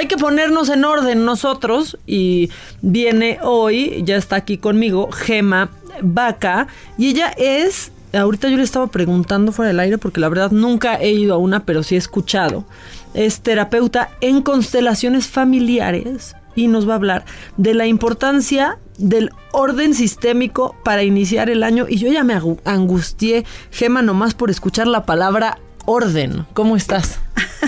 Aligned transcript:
Hay 0.00 0.06
que 0.06 0.16
ponernos 0.16 0.70
en 0.70 0.86
orden 0.86 1.26
nosotros 1.26 1.98
y 2.06 2.48
viene 2.80 3.38
hoy, 3.42 4.02
ya 4.02 4.16
está 4.16 4.36
aquí 4.36 4.56
conmigo, 4.56 5.12
Gema 5.12 5.68
Vaca 6.00 6.68
y 6.96 7.08
ella 7.08 7.34
es, 7.36 7.92
ahorita 8.14 8.48
yo 8.48 8.56
le 8.56 8.62
estaba 8.62 8.86
preguntando 8.86 9.52
fuera 9.52 9.68
del 9.68 9.80
aire 9.80 9.98
porque 9.98 10.22
la 10.22 10.30
verdad 10.30 10.52
nunca 10.52 10.94
he 10.94 11.10
ido 11.10 11.34
a 11.34 11.36
una, 11.36 11.66
pero 11.66 11.82
sí 11.82 11.96
he 11.96 11.98
escuchado, 11.98 12.64
es 13.12 13.42
terapeuta 13.42 14.08
en 14.22 14.40
constelaciones 14.40 15.26
familiares 15.26 16.34
y 16.54 16.68
nos 16.68 16.88
va 16.88 16.94
a 16.94 16.96
hablar 16.96 17.26
de 17.58 17.74
la 17.74 17.86
importancia 17.86 18.78
del 18.96 19.30
orden 19.52 19.92
sistémico 19.92 20.76
para 20.82 21.02
iniciar 21.02 21.50
el 21.50 21.62
año. 21.62 21.84
Y 21.86 21.98
yo 21.98 22.10
ya 22.10 22.24
me 22.24 22.40
angustié, 22.64 23.44
Gema, 23.70 24.00
nomás 24.00 24.32
por 24.32 24.48
escuchar 24.48 24.86
la 24.86 25.04
palabra 25.04 25.58
orden. 25.86 26.46
¿Cómo 26.52 26.76
estás? 26.76 27.18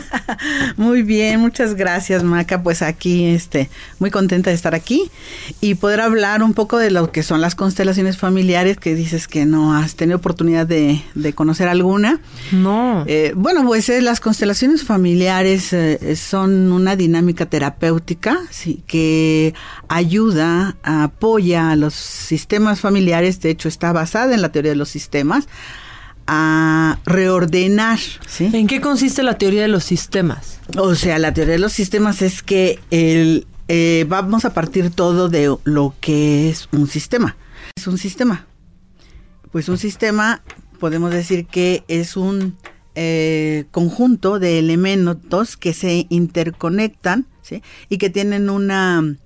muy 0.77 1.03
bien, 1.03 1.41
muchas 1.41 1.75
gracias, 1.75 2.23
Maca. 2.23 2.63
Pues 2.63 2.83
aquí, 2.83 3.27
este, 3.27 3.71
muy 3.99 4.11
contenta 4.11 4.51
de 4.51 4.57
estar 4.57 4.75
aquí 4.75 5.11
y 5.61 5.75
poder 5.75 6.01
hablar 6.01 6.43
un 6.43 6.55
poco 6.55 6.79
de 6.79 6.91
lo 6.91 7.13
que 7.13 7.23
son 7.23 7.41
las 7.41 7.55
constelaciones 7.55 8.17
familiares, 8.17 8.77
que 8.79 8.95
dices 8.95 9.29
que 9.29 9.47
no 9.47 9.75
has 9.75 9.95
tenido 9.97 10.19
oportunidad 10.19 10.67
de, 10.67 11.03
conocer 11.35 11.69
alguna. 11.69 12.21
No. 12.51 13.05
Eh, 13.07 13.33
bueno, 13.35 13.65
pues 13.65 13.89
eh, 13.89 14.03
las 14.03 14.21
constelaciones 14.21 14.85
familiares 14.85 15.73
eh, 15.73 16.17
son 16.17 16.73
una 16.73 16.97
dinámica 16.97 17.47
terapéutica 17.47 18.39
sí, 18.51 18.83
que 18.87 19.55
ayuda, 19.89 20.77
apoya 20.83 21.71
a 21.71 21.77
los 21.77 21.95
sistemas 21.95 22.81
familiares. 22.81 23.41
De 23.41 23.51
hecho, 23.51 23.69
está 23.69 23.93
basada 23.93 24.35
en 24.35 24.43
la 24.43 24.51
teoría 24.51 24.73
de 24.73 24.77
los 24.77 24.89
sistemas 24.89 25.49
a 26.27 26.99
reordenar. 27.05 27.99
¿sí? 28.27 28.51
¿En 28.53 28.67
qué 28.67 28.81
consiste 28.81 29.23
la 29.23 29.39
teoría 29.39 29.63
de 29.63 29.69
los 29.69 29.85
sistemas? 29.85 30.61
O 30.77 30.95
sea, 30.95 31.19
la 31.19 31.35
teoría 31.35 31.55
de 31.55 31.59
los 31.59 31.73
sistemas 31.73 32.23
es 32.23 32.43
que 32.43 32.79
el, 32.91 33.47
eh, 33.69 34.05
vamos 34.09 34.45
a 34.45 34.53
partir 34.53 34.91
todo 34.91 35.29
de 35.29 35.57
lo 35.65 35.95
que 36.01 36.51
es 36.51 36.69
un 36.73 36.87
sistema. 36.87 37.37
Es 37.77 37.87
un 37.87 37.99
sistema. 37.99 38.47
Pues 39.51 39.69
un 39.69 39.79
sistema, 39.79 40.43
podemos 40.79 41.11
decir 41.11 41.47
que 41.47 41.85
es 41.89 42.17
un 42.17 42.57
eh, 42.95 43.65
conjunto 43.71 44.39
de 44.39 44.59
elementos 44.59 45.57
que 45.57 45.73
se 45.73 46.07
interconectan 46.11 47.27
¿sí? 47.43 47.63
y 47.89 47.99
que 47.99 48.11
tienen 48.11 48.51
una, 48.51 49.17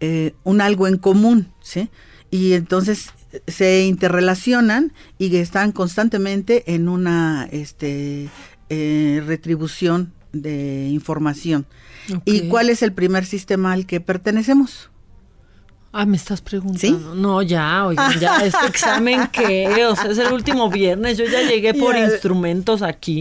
eh, 0.00 0.34
un 0.44 0.60
algo 0.60 0.86
en 0.86 0.98
común. 0.98 1.48
¿sí? 1.60 1.88
Y 2.30 2.52
entonces 2.52 3.12
se 3.46 3.84
interrelacionan 3.84 4.92
y 5.18 5.34
están 5.36 5.72
constantemente 5.72 6.74
en 6.74 6.88
una 6.88 7.48
este, 7.50 8.28
eh, 8.68 9.22
retribución 9.26 10.12
de 10.32 10.88
información. 10.88 11.66
¿Y 12.24 12.48
cuál 12.48 12.70
es 12.70 12.82
el 12.82 12.92
primer 12.92 13.24
sistema 13.24 13.72
al 13.72 13.86
que 13.86 14.00
pertenecemos? 14.00 14.90
Ah, 15.98 16.04
me 16.04 16.18
estás 16.18 16.42
preguntando. 16.42 17.14
No, 17.14 17.40
ya, 17.40 17.86
oigan, 17.86 18.20
ya, 18.20 18.44
este 18.44 18.66
examen 18.68 19.30
qué, 19.32 19.86
o 19.86 19.96
sea, 19.96 20.10
es 20.10 20.18
el 20.18 20.30
último 20.30 20.68
viernes, 20.68 21.16
yo 21.16 21.24
ya 21.24 21.40
llegué 21.40 21.72
por 21.72 21.96
instrumentos 21.96 22.82
aquí, 22.82 23.18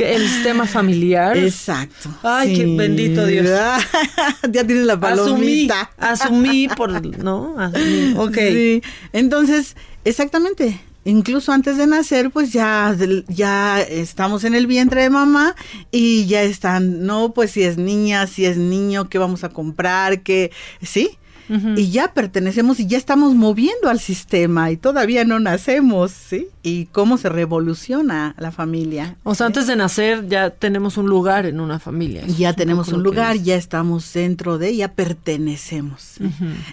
el 0.00 0.26
sistema 0.26 0.66
familiar. 0.66 1.36
Exacto. 1.36 2.08
Ay, 2.22 2.56
qué 2.56 2.64
bendito 2.64 3.26
Dios. 3.26 3.46
ya 4.50 4.64
tienes 4.64 4.86
la 4.86 4.98
palomita. 4.98 5.90
Asumí, 5.98 6.64
asumí 6.64 6.68
por, 6.68 7.18
¿no? 7.18 7.56
Asumí. 7.58 8.14
Ok. 8.16 8.36
Sí. 8.36 8.82
Entonces, 9.12 9.76
exactamente. 10.06 10.80
Incluso 11.04 11.52
antes 11.52 11.76
de 11.76 11.86
nacer, 11.86 12.30
pues 12.30 12.54
ya, 12.54 12.96
ya 13.28 13.82
estamos 13.82 14.44
en 14.44 14.54
el 14.54 14.66
vientre 14.66 15.02
de 15.02 15.10
mamá 15.10 15.54
y 15.90 16.24
ya 16.24 16.42
están, 16.42 17.04
no, 17.04 17.34
pues 17.34 17.50
si 17.50 17.64
es 17.64 17.76
niña, 17.76 18.26
si 18.26 18.46
es 18.46 18.56
niño, 18.56 19.10
qué 19.10 19.18
vamos 19.18 19.44
a 19.44 19.50
comprar, 19.50 20.22
qué, 20.22 20.52
sí 20.80 21.18
y 21.48 21.90
ya 21.90 22.12
pertenecemos 22.12 22.78
y 22.78 22.86
ya 22.86 22.98
estamos 22.98 23.34
moviendo 23.34 23.88
al 23.88 24.00
sistema 24.00 24.70
y 24.70 24.76
todavía 24.76 25.24
no 25.24 25.40
nacemos, 25.40 26.10
¿sí? 26.12 26.48
Y 26.62 26.86
cómo 26.86 27.16
se 27.16 27.28
revoluciona 27.28 28.34
la 28.38 28.50
familia. 28.50 29.16
O 29.22 29.34
sea, 29.34 29.46
antes 29.46 29.66
de 29.66 29.76
nacer 29.76 30.28
ya 30.28 30.50
tenemos 30.50 30.96
un 30.98 31.06
lugar 31.06 31.46
en 31.46 31.60
una 31.60 31.78
familia. 31.78 32.26
Ya 32.26 32.52
tenemos 32.52 32.88
un 32.88 33.02
lugar, 33.02 33.36
ya 33.38 33.56
estamos 33.56 34.12
dentro 34.12 34.58
de, 34.58 34.76
ya 34.76 34.92
pertenecemos. 34.92 36.16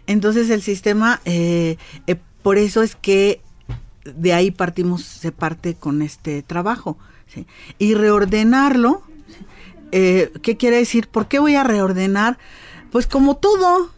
Entonces 0.07 0.49
el 0.49 0.61
sistema, 0.61 1.21
eh, 1.25 1.77
eh, 2.07 2.17
por 2.41 2.57
eso 2.57 2.83
es 2.83 2.95
que 2.95 3.41
de 4.03 4.33
ahí 4.33 4.51
partimos, 4.51 5.03
se 5.03 5.31
parte 5.31 5.75
con 5.75 6.01
este 6.01 6.43
trabajo. 6.43 6.97
¿sí? 7.27 7.47
Y 7.79 7.93
reordenarlo, 7.93 9.01
eh, 9.91 10.31
¿qué 10.41 10.57
quiere 10.57 10.77
decir? 10.77 11.07
¿Por 11.07 11.27
qué 11.27 11.39
voy 11.39 11.55
a 11.55 11.63
reordenar? 11.63 12.37
Pues 12.91 13.07
como 13.07 13.37
todo, 13.37 13.91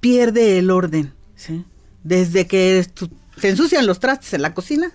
pierde 0.00 0.58
el 0.58 0.70
orden, 0.70 1.12
¿sí? 1.36 1.64
Desde 2.02 2.46
que 2.46 2.86
se 3.36 3.48
ensucian 3.48 3.86
los 3.86 4.00
trastes 4.00 4.34
en 4.34 4.42
la 4.42 4.54
cocina, 4.54 4.90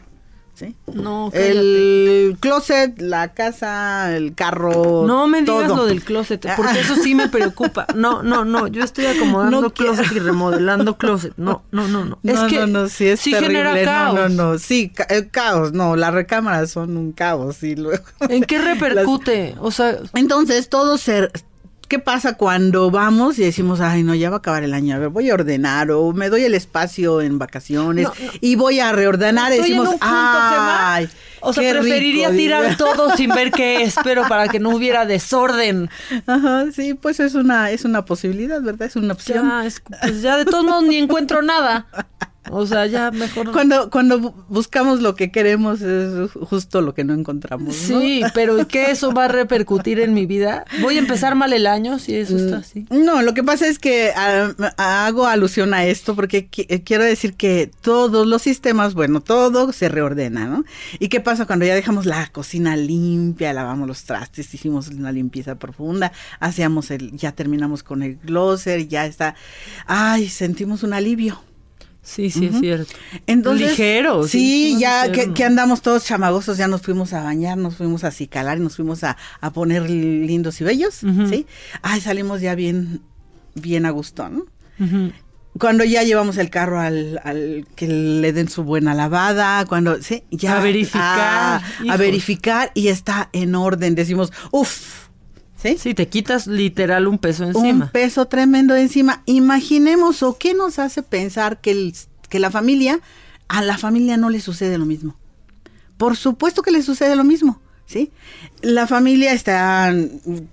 ¿sí? 0.56 0.75
No, 0.91 1.29
El 1.34 2.38
closet, 2.40 3.00
la 3.00 3.34
casa, 3.34 4.16
el 4.16 4.34
carro. 4.34 5.06
No 5.06 5.28
me 5.28 5.41
digas 5.41 5.68
lo 5.68 5.85
del 5.85 6.03
closet, 6.03 6.46
porque 6.56 6.79
eso 6.79 6.96
sí 6.96 7.13
me 7.13 7.29
preocupa. 7.29 7.85
No, 7.96 8.23
no, 8.23 8.46
no, 8.46 8.68
yo 8.68 8.84
estoy 8.84 9.06
acomodando 9.06 9.69
closet 9.73 10.12
y 10.12 10.19
remodelando 10.19 10.97
closet. 10.97 11.34
No, 11.38 11.63
no, 11.72 11.88
no, 11.88 12.06
no. 12.06 12.19
Es 12.23 12.40
que 12.41 12.66
no, 12.66 12.88
sí 12.88 13.07
es 13.07 13.22
genera 13.22 13.84
caos. 13.84 14.16
No, 14.16 14.29
no, 14.29 14.52
no, 14.52 14.59
sí, 14.59 14.91
el 15.09 15.29
caos, 15.29 15.73
no, 15.73 15.96
las 15.96 16.13
recámaras 16.13 16.72
son 16.72 16.97
un 16.97 17.12
caos 17.12 17.62
y 17.63 17.75
luego. 17.75 18.03
¿En 18.29 18.44
qué 18.44 18.59
repercute? 18.62 19.56
O 19.59 19.72
sea, 19.72 19.97
entonces 20.13 20.69
todo 20.69 20.97
se 20.97 21.29
¿Qué 21.88 22.00
pasa 22.00 22.34
cuando 22.34 22.90
vamos 22.90 23.38
y 23.38 23.44
decimos, 23.44 23.79
ay, 23.79 24.03
no, 24.03 24.16
ya 24.16 24.29
va 24.29 24.38
a 24.38 24.40
acabar 24.40 24.63
el 24.63 24.73
año, 24.73 24.96
a 24.96 25.00
ver, 25.00 25.09
voy 25.09 25.29
a 25.29 25.35
ordenar 25.35 25.91
o 25.91 26.13
me 26.13 26.29
doy 26.29 26.44
el 26.44 26.56
espacio 26.56 27.22
en 27.22 27.38
vacaciones 27.38 28.07
y 28.41 28.56
voy 28.56 28.79
a 28.79 28.91
reordenar 28.91 29.53
y 29.53 29.57
decimos, 29.57 29.90
ay, 30.01 31.07
o 31.41 31.53
sea, 31.53 31.73
preferiría 31.73 32.31
tirar 32.31 32.75
todo 32.78 33.16
sin 33.16 33.29
ver 33.29 33.51
qué 33.51 33.84
es, 33.84 33.96
pero 34.03 34.28
para 34.28 34.47
que 34.47 34.59
no 34.59 34.69
hubiera 34.69 35.06
desorden. 35.06 35.90
Ajá, 36.25 36.66
sí, 36.72 36.96
pues 36.96 37.19
es 37.19 37.35
una 37.35 37.69
es 37.69 37.85
una 37.85 38.03
posibilidad, 38.06 38.62
¿verdad? 38.62 38.88
Es 38.88 38.96
una 38.96 39.13
opción. 39.13 39.47
Ya, 39.47 39.69
pues 40.02 40.22
ya 40.22 40.38
de 40.38 40.46
todos 40.46 40.63
modos 40.63 40.84
ni 40.84 40.97
encuentro 40.97 41.41
nada. 41.41 41.85
O 42.51 42.66
sea, 42.66 42.85
ya 42.85 43.11
mejor. 43.11 43.51
Cuando, 43.56 43.89
cuando 43.89 44.19
buscamos 44.50 45.01
lo 45.01 45.16
que 45.16 45.31
queremos 45.31 45.81
es 45.81 46.31
justo 46.31 46.81
lo 46.81 46.94
que 46.94 47.03
no 47.03 47.13
encontramos. 47.13 47.75
Sí, 47.75 48.22
pero 48.33 48.67
¿qué 48.67 48.91
eso 48.91 49.11
va 49.11 49.25
a 49.25 49.28
repercutir 49.28 50.00
en 50.00 50.13
mi 50.13 50.25
vida? 50.25 50.66
¿Voy 50.81 50.97
a 50.97 51.00
empezar 51.00 51.35
mal 51.35 51.53
el 51.53 51.67
año 51.67 52.00
si 52.00 52.16
eso 52.16 52.35
está 52.38 52.57
así? 52.57 52.85
No, 52.89 53.22
lo 53.22 53.34
que 53.34 53.44
pasa 53.44 53.67
es 53.67 53.79
que 53.79 54.11
ah, 54.16 54.53
hago 54.78 55.28
alusión 55.28 55.73
a 55.73 55.85
esto 55.85 56.16
porque 56.16 56.50
eh, 56.57 56.84
quiero 56.84 57.03
decir 57.03 57.35
que 57.35 57.72
todos 57.81 58.28
los 58.28 58.41
sistemas, 58.41 58.94
bueno, 58.94 59.22
todo 59.22 59.72
se 59.73 59.89
reordena, 59.89 60.45
¿no? 60.45 60.66
¿Y 61.00 61.07
qué 61.09 61.19
pasa 61.19 61.45
cuando 61.45 61.66
ya 61.66 61.75
dejamos 61.75 62.05
la 62.05 62.28
cocina 62.28 62.75
limpia, 62.75 63.53
lavamos 63.53 63.88
los 63.88 64.03
trastes, 64.03 64.53
hicimos 64.53 64.88
una 64.89 65.11
limpieza 65.11 65.55
profunda, 65.55 66.11
hacíamos 66.40 66.91
el, 66.91 67.16
ya 67.16 67.31
terminamos 67.31 67.84
con 67.84 68.03
el 68.03 68.17
glosser, 68.17 68.87
ya 68.87 69.05
está, 69.05 69.35
ay, 69.85 70.29
sentimos 70.29 70.84
un 70.84 70.93
alivio. 70.93 71.41
Sí, 72.05 72.29
sí, 72.29 72.46
es 72.46 72.59
cierto. 72.59 72.93
Entonces, 73.25 73.72
ligero. 73.72 74.28
Sí, 74.28 74.78
ya 74.79 75.11
que, 75.11 75.43
andamos 75.43 75.81
todos 75.81 76.05
chamagosos, 76.05 76.57
ya 76.57 76.67
nos 76.67 76.84
fuimos 76.84 77.13
a 77.13 77.23
bañar, 77.23 77.57
nos 77.57 77.75
fuimos 77.75 78.03
a 78.03 78.11
cicalar 78.11 78.59
y 78.59 78.61
nos 78.61 78.75
fuimos 78.75 79.03
a, 79.03 79.17
poner 79.53 79.90
lindos 79.90 80.61
y 80.61 80.63
bellos, 80.63 81.02
¿sí? 81.29 81.47
Ay, 81.81 82.02
salimos 82.02 82.41
ya 82.41 82.53
bien, 82.53 83.02
bien 83.55 83.85
a 83.87 83.90
gusto, 83.90 84.29
¿no? 84.29 84.46
Cuando 85.59 85.84
ya 85.84 86.03
llevamos 86.03 86.37
el 86.37 86.49
carro 86.49 86.79
al, 86.79 87.19
al, 87.23 87.66
que 87.75 87.87
le 87.87 88.34
den 88.34 88.49
su 88.49 88.63
buena 88.63 88.93
lavada, 88.93 89.66
cuando, 89.66 90.02
sí, 90.02 90.23
ya. 90.29 90.57
A 90.57 90.61
verificar. 90.61 91.61
a 91.90 91.97
verificar 91.97 92.72
y 92.75 92.90
está 92.90 93.29
en 93.31 93.55
orden. 93.55 93.96
Decimos, 93.96 94.31
uff, 94.52 95.04
¿Sí? 95.78 95.94
te 95.94 96.08
quitas 96.08 96.47
literal 96.47 97.08
un 97.08 97.17
peso 97.17 97.44
encima. 97.44 97.85
Un 97.85 97.91
peso 97.91 98.26
tremendo 98.26 98.76
encima. 98.76 99.23
Imaginemos 99.26 100.23
o 100.23 100.38
qué 100.38 100.53
nos 100.53 100.79
hace 100.79 101.02
pensar 101.03 101.59
que, 101.59 101.72
el, 101.72 101.94
que 102.29 102.40
la 102.40 102.52
familia, 102.52 103.00
a 103.47 103.62
la 103.62 103.78
familia 103.78 104.17
no 104.17 104.29
le 104.29 104.40
sucede 104.41 104.78
lo 104.78 104.85
mismo. 104.85 105.16
Por 105.97 106.17
supuesto 106.17 106.62
que 106.62 106.72
le 106.72 106.82
sucede 106.82 107.16
lo 107.16 107.23
mismo, 107.23 107.62
¿sí? 107.85 108.12
La 108.62 108.85
familia 108.85 109.32
está 109.32 109.94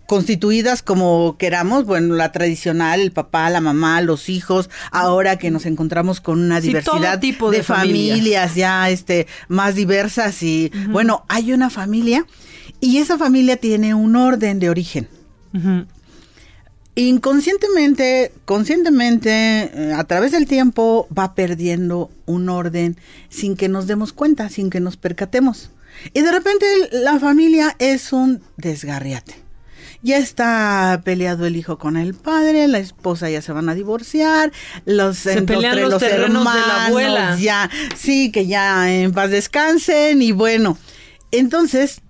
constituidas 0.06 0.82
como 0.82 1.36
queramos, 1.36 1.84
bueno, 1.84 2.14
la 2.14 2.30
tradicional, 2.30 3.00
el 3.00 3.10
papá, 3.10 3.50
la 3.50 3.60
mamá, 3.60 4.00
los 4.02 4.28
hijos, 4.28 4.70
ahora 4.92 5.38
que 5.38 5.50
nos 5.50 5.66
encontramos 5.66 6.20
con 6.20 6.40
una 6.40 6.60
diversidad 6.60 7.18
tipo 7.18 7.50
de, 7.50 7.62
familias. 7.64 8.54
ya 8.54 8.88
este 8.88 9.26
más 9.48 9.74
diversas 9.74 10.42
y 10.42 10.70
bueno, 10.90 11.24
hay 11.28 11.52
una 11.52 11.70
familia 11.70 12.24
y 12.82 12.98
esa 12.98 13.16
familia 13.16 13.56
tiene 13.56 13.94
un 13.94 14.16
orden 14.16 14.58
de 14.58 14.68
origen. 14.68 15.08
Inconscientemente, 16.96 18.32
conscientemente, 18.44 19.30
eh, 19.30 19.92
a 19.96 20.02
través 20.02 20.32
del 20.32 20.48
tiempo 20.48 21.06
va 21.16 21.36
perdiendo 21.36 22.10
un 22.26 22.48
orden 22.48 22.98
sin 23.28 23.56
que 23.56 23.68
nos 23.68 23.86
demos 23.86 24.12
cuenta, 24.12 24.48
sin 24.48 24.68
que 24.68 24.80
nos 24.80 24.96
percatemos. 24.96 25.70
Y 26.12 26.22
de 26.22 26.32
repente 26.32 26.66
la 26.90 27.20
familia 27.20 27.76
es 27.78 28.12
un 28.12 28.42
desgarriate. 28.56 29.36
Ya 30.02 30.18
está 30.18 31.02
peleado 31.04 31.46
el 31.46 31.54
hijo 31.54 31.78
con 31.78 31.96
el 31.96 32.14
padre, 32.14 32.66
la 32.66 32.78
esposa 32.80 33.30
ya 33.30 33.42
se 33.42 33.52
van 33.52 33.68
a 33.68 33.76
divorciar, 33.76 34.50
los, 34.86 35.18
se 35.18 35.40
pelean 35.42 35.80
los, 35.88 36.02
terrenos 36.02 36.44
de 36.52 36.60
la 36.60 36.86
abuela. 36.86 37.38
Ya, 37.38 37.70
sí, 37.94 38.32
que 38.32 38.48
ya 38.48 38.92
en 38.92 39.12
paz 39.12 39.30
descansen 39.30 40.20
y 40.20 40.32
bueno. 40.32 40.76
Entonces 41.30 42.02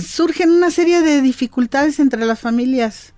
surgen 0.00 0.50
una 0.50 0.70
serie 0.70 1.02
de 1.02 1.22
dificultades 1.22 1.98
entre 2.00 2.24
las 2.24 2.40
familias. 2.40 3.14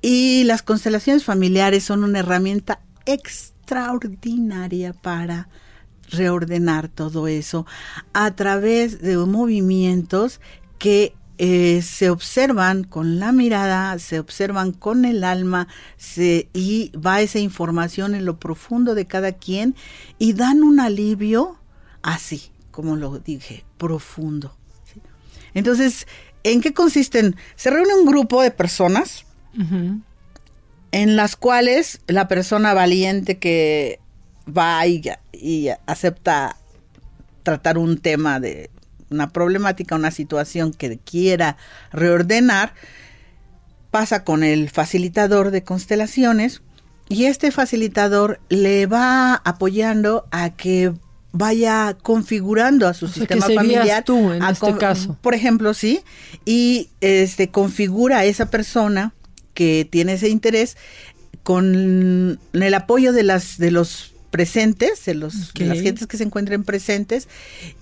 Y 0.00 0.44
las 0.44 0.62
constelaciones 0.62 1.24
familiares 1.24 1.84
son 1.84 2.04
una 2.04 2.20
herramienta 2.20 2.80
extraordinaria 3.04 4.92
para 4.92 5.48
reordenar 6.10 6.88
todo 6.88 7.28
eso 7.28 7.66
a 8.12 8.34
través 8.34 9.02
de 9.02 9.16
movimientos 9.16 10.40
que 10.78 11.14
eh, 11.40 11.82
se 11.82 12.10
observan 12.10 12.82
con 12.82 13.20
la 13.20 13.30
mirada, 13.30 13.96
se 14.00 14.18
observan 14.18 14.72
con 14.72 15.04
el 15.04 15.22
alma 15.22 15.68
se, 15.96 16.48
y 16.52 16.90
va 16.96 17.20
esa 17.20 17.38
información 17.38 18.16
en 18.16 18.24
lo 18.24 18.40
profundo 18.40 18.96
de 18.96 19.06
cada 19.06 19.32
quien 19.32 19.76
y 20.18 20.32
dan 20.32 20.64
un 20.64 20.80
alivio 20.80 21.56
así, 22.02 22.50
como 22.72 22.96
lo 22.96 23.20
dije, 23.20 23.64
profundo. 23.76 24.56
Entonces, 25.54 26.06
¿en 26.44 26.60
qué 26.60 26.72
consisten? 26.72 27.36
Se 27.56 27.70
reúne 27.70 27.94
un 27.94 28.06
grupo 28.06 28.42
de 28.42 28.50
personas 28.50 29.24
en 30.92 31.16
las 31.16 31.36
cuales 31.36 32.00
la 32.06 32.28
persona 32.28 32.74
valiente 32.74 33.38
que 33.38 33.98
va 34.46 34.86
y, 34.86 35.02
y 35.32 35.68
acepta 35.86 36.56
tratar 37.42 37.78
un 37.78 37.98
tema 37.98 38.40
de 38.40 38.70
una 39.10 39.30
problemática, 39.30 39.96
una 39.96 40.10
situación 40.10 40.72
que 40.72 40.98
quiera 40.98 41.56
reordenar, 41.92 42.74
pasa 43.90 44.22
con 44.22 44.44
el 44.44 44.68
facilitador 44.68 45.50
de 45.50 45.64
constelaciones 45.64 46.62
y 47.08 47.24
este 47.24 47.50
facilitador 47.50 48.40
le 48.50 48.86
va 48.86 49.34
apoyando 49.34 50.26
a 50.30 50.50
que 50.50 50.92
vaya 51.32 51.96
configurando 52.02 52.86
a 52.88 52.94
su 52.94 53.08
sistema 53.08 53.46
familiar. 53.46 54.04
tú 54.04 54.32
en 54.32 54.42
este 54.42 54.76
caso. 54.76 55.16
Por 55.20 55.34
ejemplo, 55.34 55.74
sí, 55.74 56.00
y 56.44 56.90
este 57.00 57.50
configura 57.50 58.18
a 58.18 58.24
esa 58.24 58.50
persona 58.50 59.14
que 59.54 59.86
tiene 59.90 60.14
ese 60.14 60.28
interés 60.28 60.76
con 61.42 62.38
el 62.52 62.74
apoyo 62.74 63.12
de 63.12 63.22
las 63.22 63.58
de 63.58 63.70
los 63.70 64.14
presentes, 64.30 65.04
de, 65.06 65.14
los, 65.14 65.52
las 65.58 65.80
gentes 65.80 66.06
que 66.06 66.18
se 66.18 66.24
encuentren 66.24 66.62
presentes, 66.62 67.28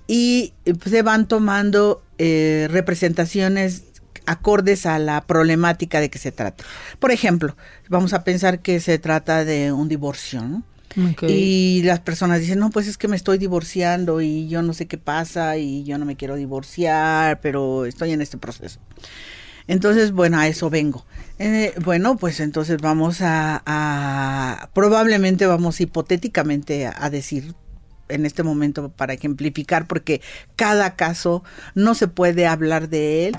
y 0.07 0.53
pues, 0.65 0.91
se 0.91 1.03
van 1.03 1.27
tomando 1.27 2.03
eh, 2.19 2.69
representaciones 2.71 3.83
acordes 4.27 4.87
a 4.87 4.99
la 4.99 5.21
problemática 5.23 6.01
de 6.01 6.11
que 6.11 6.19
se 6.19 6.33
trata. 6.33 6.65
Por 6.99 7.13
ejemplo, 7.13 7.57
vamos 7.89 8.13
a 8.13 8.25
pensar 8.25 8.61
que 8.61 8.81
se 8.81 8.99
trata 8.99 9.45
de 9.45 9.73
un 9.73 9.89
divorcio, 9.89 10.43
¿no? 10.43 10.63
Y 11.29 11.83
las 11.85 12.01
personas 12.01 12.41
dicen, 12.41 12.59
no, 12.59 12.71
pues 12.71 12.87
es 12.87 12.97
que 12.97 13.09
me 13.09 13.17
estoy 13.17 13.39
divorciando 13.39 14.21
y 14.21 14.49
yo 14.49 14.63
no 14.63 14.73
sé 14.73 14.87
qué 14.87 14.97
pasa 14.97 15.59
y 15.59 15.85
yo 15.85 15.99
no 15.99 16.07
me 16.07 16.17
quiero 16.17 16.37
divorciar, 16.37 17.41
pero 17.41 17.85
estoy 17.85 18.13
en 18.13 18.23
este 18.23 18.39
proceso. 18.39 18.81
Entonces, 19.69 20.13
bueno, 20.13 20.39
a 20.39 20.47
eso 20.47 20.71
vengo. 20.71 21.05
Eh, 21.39 21.75
bueno, 21.85 22.17
pues 22.17 22.41
entonces 22.41 22.79
vamos 22.81 23.19
a, 23.21 24.71
probablemente 24.73 25.47
vamos 25.47 25.81
hipotéticamente 25.81 26.87
a, 26.87 27.11
decir 27.11 27.55
en 28.09 28.25
este 28.25 28.43
momento 28.43 28.91
para 28.91 29.15
ejemplificar, 29.15 29.87
porque 29.87 30.23
cada 30.55 30.95
caso 30.95 31.43
no 31.75 31.95
se 31.95 32.09
puede 32.09 32.47
hablar 32.47 32.89
de 32.89 33.27
él 33.27 33.37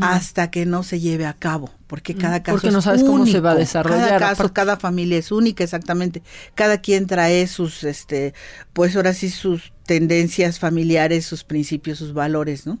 hasta 0.00 0.50
que 0.50 0.66
no 0.66 0.82
se 0.82 1.00
lleve 1.00 1.26
a 1.26 1.32
cabo, 1.32 1.70
porque 1.90 2.14
cada 2.14 2.40
caso 2.40 2.54
porque 2.54 2.70
no 2.70 2.82
sabes 2.82 3.02
cómo 3.02 3.26
se 3.26 3.40
va 3.40 3.50
a 3.50 3.54
desarrollar. 3.56 4.10
Cada 4.10 4.18
caso, 4.20 4.52
cada 4.52 4.76
familia 4.76 5.18
es 5.18 5.32
única, 5.32 5.64
exactamente. 5.64 6.22
Cada 6.54 6.80
quien 6.80 7.08
trae 7.08 7.48
sus, 7.48 7.82
este, 7.82 8.32
pues 8.72 8.94
ahora 8.94 9.12
sí 9.12 9.28
sus 9.28 9.72
tendencias 9.86 10.60
familiares, 10.60 11.26
sus 11.26 11.42
principios, 11.42 11.98
sus 11.98 12.14
valores, 12.14 12.64
¿no? 12.64 12.78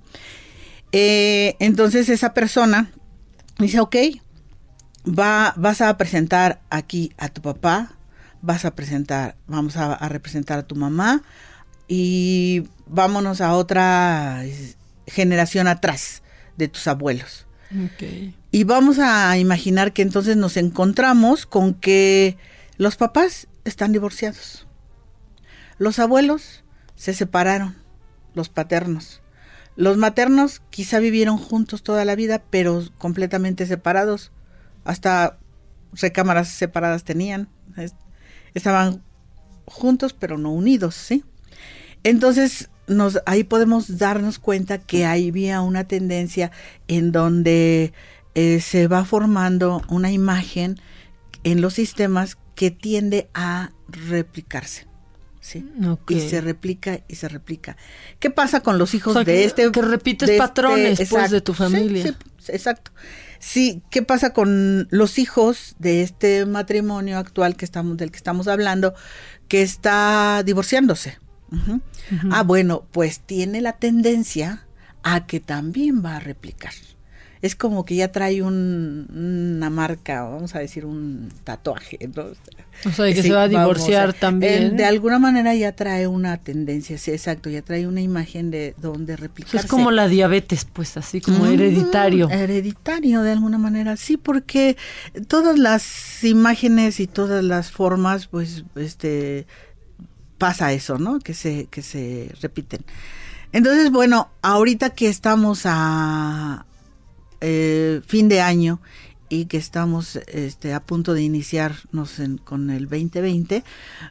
Eh, 0.92 1.56
entonces 1.58 2.08
esa 2.08 2.34
persona 2.34 2.92
dice, 3.58 3.80
ok, 3.80 3.96
va, 5.04 5.54
vas 5.56 5.80
a 5.80 5.96
presentar 5.96 6.60
aquí 6.70 7.12
a 7.18 7.30
tu 7.30 7.42
papá, 7.42 7.96
vas 8.42 8.64
a 8.64 8.76
presentar, 8.76 9.34
vamos 9.48 9.76
a, 9.76 9.96
representar 10.08 10.60
a 10.60 10.62
tu 10.68 10.76
mamá 10.76 11.24
y 11.88 12.62
vámonos 12.86 13.40
a 13.40 13.54
otra 13.54 14.44
generación 15.08 15.66
atrás 15.66 16.22
de 16.56 16.68
tus 16.68 16.86
abuelos. 16.86 17.48
Y 18.50 18.64
vamos 18.64 18.98
a 18.98 19.36
imaginar 19.38 19.92
que 19.92 20.02
entonces 20.02 20.36
nos 20.36 20.56
encontramos 20.56 21.46
con 21.46 21.74
que 21.74 22.36
los 22.76 22.96
papás 22.96 23.48
están 23.64 23.92
divorciados. 23.92 24.66
Los 25.78 25.98
abuelos 25.98 26.64
se 26.96 27.14
separaron, 27.14 27.76
los 28.34 28.48
paternos. 28.48 29.22
Los 29.76 29.96
maternos 29.96 30.60
quizá 30.70 30.98
vivieron 30.98 31.38
juntos 31.38 31.82
toda 31.82 32.04
la 32.04 32.16
vida, 32.16 32.42
pero 32.50 32.84
completamente 32.98 33.66
separados. 33.66 34.32
Hasta 34.84 35.38
recámaras 35.92 36.48
separadas 36.48 37.04
tenían. 37.04 37.48
Estaban 38.54 39.02
juntos, 39.64 40.12
pero 40.12 40.36
no 40.36 40.52
unidos, 40.52 40.94
¿sí? 40.96 41.24
Entonces, 42.02 42.68
nos, 42.90 43.20
ahí 43.24 43.44
podemos 43.44 43.98
darnos 43.98 44.38
cuenta 44.38 44.78
que 44.78 45.06
había 45.06 45.60
una 45.62 45.84
tendencia 45.84 46.50
en 46.88 47.12
donde 47.12 47.92
eh, 48.34 48.60
se 48.60 48.88
va 48.88 49.04
formando 49.04 49.82
una 49.88 50.10
imagen 50.10 50.78
en 51.44 51.60
los 51.60 51.74
sistemas 51.74 52.36
que 52.54 52.70
tiende 52.70 53.30
a 53.32 53.70
replicarse. 53.88 54.86
¿sí? 55.40 55.66
Y 56.08 56.20
se 56.20 56.40
replica 56.40 57.00
y 57.08 57.14
se 57.14 57.28
replica. 57.28 57.76
¿Qué 58.18 58.30
pasa 58.30 58.60
con 58.62 58.78
los 58.78 58.94
hijos 58.94 59.24
de 59.24 59.44
este? 59.44 59.70
Que 59.70 59.82
repites 59.82 60.28
este 60.28 60.38
patrones 60.38 61.08
pues, 61.08 61.30
de 61.30 61.40
tu 61.40 61.54
familia. 61.54 62.14
exacto. 62.48 62.92
Sí, 63.38 63.82
¿qué 63.90 64.02
pasa 64.02 64.34
con 64.34 64.86
los 64.90 65.18
hijos 65.18 65.74
de 65.78 66.02
este 66.02 66.44
matrimonio 66.44 67.16
actual 67.16 67.56
que 67.56 67.64
estamos, 67.64 67.96
del 67.96 68.10
que 68.10 68.18
estamos 68.18 68.48
hablando, 68.48 68.94
que 69.48 69.62
está 69.62 70.42
divorciándose? 70.44 71.18
Ah, 72.30 72.42
bueno, 72.42 72.84
pues 72.92 73.20
tiene 73.20 73.60
la 73.60 73.72
tendencia 73.72 74.66
a 75.02 75.26
que 75.26 75.40
también 75.40 76.04
va 76.04 76.16
a 76.16 76.20
replicar 76.20 76.72
es 77.42 77.56
como 77.56 77.86
que 77.86 77.96
ya 77.96 78.12
trae 78.12 78.42
una 78.42 79.70
marca, 79.70 80.24
vamos 80.24 80.54
a 80.54 80.58
decir 80.58 80.84
un 80.84 81.30
tatuaje, 81.42 81.98
¿no? 82.14 82.24
O 82.84 82.92
sea, 82.92 83.12
que 83.12 83.22
se 83.22 83.32
va 83.32 83.44
a 83.44 83.48
divorciar 83.48 84.12
también. 84.12 84.76
de 84.76 84.84
alguna 84.84 85.18
manera 85.18 85.54
ya 85.54 85.72
trae 85.72 86.06
una 86.06 86.36
tendencia, 86.36 86.98
sí, 86.98 87.12
exacto, 87.12 87.48
ya 87.48 87.62
trae 87.62 87.86
una 87.86 88.02
imagen 88.02 88.50
de 88.50 88.74
donde 88.76 89.16
replicarse. 89.16 89.56
Es 89.56 89.66
como 89.66 89.90
la 89.90 90.06
diabetes, 90.06 90.66
pues, 90.70 90.98
así 90.98 91.22
como 91.22 91.46
hereditario. 91.46 92.28
Hereditario, 92.28 93.22
de 93.22 93.32
alguna 93.32 93.56
manera, 93.56 93.96
sí, 93.96 94.18
porque 94.18 94.76
todas 95.26 95.58
las 95.58 96.22
imágenes 96.22 97.00
y 97.00 97.06
todas 97.06 97.42
las 97.42 97.70
formas, 97.70 98.26
pues, 98.26 98.64
este, 98.76 99.46
pasa 100.40 100.72
eso, 100.72 100.98
¿no? 100.98 101.20
Que 101.20 101.34
se, 101.34 101.66
que 101.66 101.82
se 101.82 102.34
repiten. 102.40 102.80
Entonces, 103.52 103.92
bueno, 103.92 104.30
ahorita 104.42 104.90
que 104.90 105.08
estamos 105.08 105.62
a, 105.64 106.66
eh, 107.40 108.00
fin 108.06 108.28
de 108.28 108.40
año 108.40 108.80
y 109.28 109.44
que 109.44 109.58
estamos 109.58 110.16
este, 110.26 110.72
a 110.72 110.80
punto 110.80 111.14
de 111.14 111.22
iniciarnos 111.22 112.20
con 112.42 112.70
el 112.70 112.88
2020, 112.88 113.62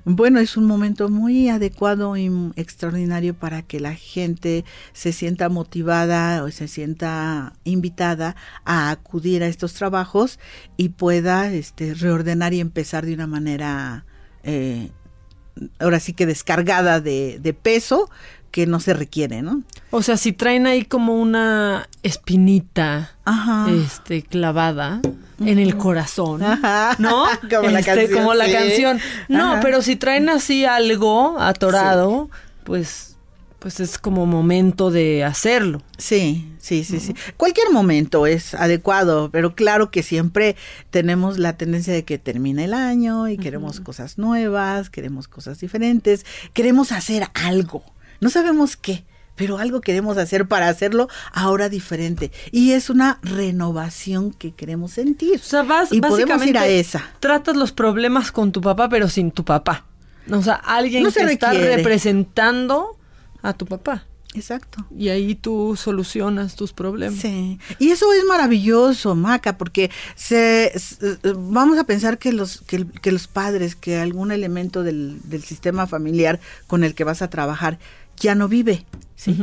bueno, 0.06 0.40
es 0.40 0.56
un 0.56 0.66
momento 0.66 1.10
muy 1.10 1.50
adecuado 1.50 2.16
y 2.16 2.32
extraordinario 2.56 3.34
para 3.34 3.64
que 3.64 3.80
la 3.80 3.96
gente 3.96 4.66
se 4.94 5.12
sienta 5.12 5.50
motivada 5.50 6.44
o 6.44 6.52
se 6.52 6.68
sienta 6.68 7.54
invitada 7.64 8.36
a 8.66 8.92
acudir 8.92 9.44
a 9.44 9.48
estos 9.48 9.74
trabajos 9.74 10.40
y 10.78 10.90
pueda 10.90 11.52
este, 11.52 11.96
reordenar 11.96 12.54
y 12.54 12.60
empezar 12.60 13.06
de 13.06 13.16
una 13.16 13.28
manera, 13.28 14.06
eh, 14.44 14.92
ahora 15.80 16.00
sí 16.00 16.14
que 16.14 16.26
descargada 16.26 17.00
de, 17.02 17.40
de 17.42 17.54
peso, 17.54 18.10
que 18.52 18.66
no 18.66 18.80
se 18.80 18.94
requiere, 18.96 19.42
¿no? 19.44 19.62
O 19.92 20.02
sea, 20.02 20.18
si 20.18 20.34
traen 20.34 20.66
ahí 20.66 20.84
como 20.84 21.14
una 21.16 21.88
espinita 22.02 23.12
Ajá. 23.26 23.68
este 23.72 24.24
clavada 24.24 25.02
en 25.40 25.60
el 25.60 25.78
corazón, 25.78 26.44
Ajá. 26.44 26.96
¿no? 26.98 27.26
Como 27.50 27.70
la 27.70 27.80
Este, 27.80 27.92
canción, 27.96 28.18
como 28.20 28.34
la 28.34 28.46
sí. 28.46 28.52
canción. 28.52 29.00
No, 29.28 29.52
Ajá. 29.54 29.60
pero 29.62 29.82
si 29.82 29.96
traen 29.96 30.30
así 30.30 30.66
algo 30.66 31.40
atorado, 31.40 32.30
pues 32.64 33.09
pues 33.60 33.80
es 33.82 33.98
como 33.98 34.26
momento 34.26 34.90
de 34.90 35.24
hacerlo. 35.24 35.82
Sí, 35.98 36.50
sí, 36.60 36.84
sí, 36.84 37.00
sí. 37.00 37.14
Cualquier 37.38 37.72
momento 37.72 38.26
es 38.26 38.54
adecuado, 38.54 39.30
pero 39.32 39.54
claro 39.54 39.92
que 39.92 40.02
siempre 40.02 40.56
tenemos 40.90 41.38
la 41.38 41.58
tendencia 41.58 41.94
de 41.94 42.06
que 42.06 42.18
termine 42.18 42.66
el 42.66 42.74
año 42.74 43.28
y 43.28 43.38
queremos 43.38 43.82
cosas 43.82 44.18
nuevas, 44.18 44.90
queremos 44.90 45.28
cosas 45.28 45.60
diferentes, 45.60 46.26
queremos 46.54 46.92
hacer 46.94 47.28
algo. 47.34 47.84
No 48.22 48.30
sabemos 48.30 48.78
qué, 48.78 49.04
pero 49.36 49.58
algo 49.58 49.82
queremos 49.82 50.18
hacer 50.18 50.48
para 50.48 50.70
hacerlo 50.70 51.10
ahora 51.34 51.68
diferente. 51.70 52.32
Y 52.52 52.72
es 52.72 52.90
una 52.90 53.20
renovación 53.24 54.32
que 54.32 54.52
queremos 54.54 54.92
sentir. 54.92 55.36
O 55.36 55.44
sea, 55.44 55.64
vas 55.64 55.92
y 55.92 56.00
podemos 56.02 56.46
ir 56.46 56.58
a 56.58 56.68
esa. 56.68 57.12
tratas 57.20 57.56
los 57.58 57.72
problemas 57.74 58.32
con 58.32 58.52
tu 58.54 58.62
papá, 58.62 58.88
pero 58.90 59.10
sin 59.10 59.32
tu 59.32 59.44
papá. 59.44 59.86
O 60.32 60.42
sea, 60.42 60.56
alguien 60.56 61.04
No 61.04 61.12
se 61.12 61.26
que 61.26 61.34
está 61.34 61.52
requiere. 61.52 61.78
representando 61.78 62.99
a 63.42 63.54
tu 63.54 63.66
papá. 63.66 64.06
Exacto. 64.36 64.86
Y 64.96 65.10
ahí 65.10 65.34
tú 65.34 65.76
solucionas 65.76 66.56
tus 66.56 66.72
problemas. 66.72 67.20
Sí, 67.20 67.58
y 67.80 67.90
eso 67.90 68.14
es 68.14 68.24
maravilloso, 68.26 69.16
Maca, 69.16 69.58
porque 69.58 69.90
se, 70.16 70.68
s- 70.76 70.98
eh, 71.02 71.34
vamos 71.36 71.80
a 71.80 71.84
pensar 71.84 72.20
que 72.20 72.32
los, 72.32 72.62
que, 72.62 72.86
que 73.02 73.12
los 73.12 73.28
padres, 73.28 73.76
que 73.76 73.98
algún 73.98 74.32
elemento 74.32 74.84
del, 74.84 75.20
del 75.24 75.42
sistema 75.44 75.88
familiar 75.88 76.40
con 76.68 76.84
el 76.84 76.94
que 76.94 77.04
vas 77.06 77.24
a 77.24 77.30
trabajar 77.32 77.80
ya 78.18 78.36
no 78.36 78.48
vive. 78.48 78.86
¿sí? 79.16 79.36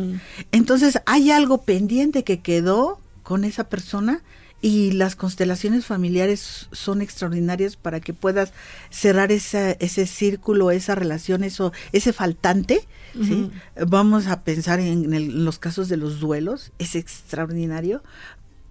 Entonces 0.52 1.00
hay 1.04 1.32
algo 1.32 1.62
pendiente 1.62 2.22
que 2.22 2.38
quedó 2.40 3.00
con 3.24 3.42
esa 3.44 3.64
persona 3.68 4.22
y 4.66 4.90
las 4.90 5.14
constelaciones 5.14 5.86
familiares 5.86 6.66
son 6.72 7.00
extraordinarias 7.00 7.76
para 7.76 8.00
que 8.00 8.12
puedas 8.12 8.52
cerrar 8.90 9.30
esa, 9.30 9.70
ese 9.72 10.06
círculo, 10.06 10.72
esa 10.72 10.94
relación, 10.96 11.44
eso, 11.44 11.72
ese 11.92 12.12
faltante. 12.12 12.80
¿sí? 13.14 13.48
Vamos 13.86 14.26
a 14.26 14.42
pensar 14.42 14.80
en, 14.80 15.14
el- 15.14 15.30
en 15.30 15.44
los 15.44 15.58
casos 15.60 15.88
de 15.88 15.96
los 15.96 16.18
duelos, 16.18 16.72
es 16.80 16.96
extraordinario 16.96 18.02